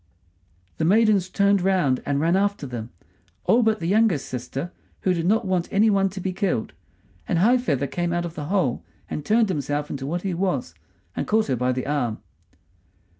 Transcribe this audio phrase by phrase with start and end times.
[0.79, 2.89] The maidens turned round and ran after them;
[3.43, 6.73] all but the youngest sister, who did not want any one to be killed;
[7.27, 10.73] and High feather came out of the hole and turned himself into what he was,
[11.15, 12.17] and caught her by the arm.